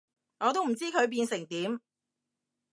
[0.39, 1.79] 我都唔知佢變成點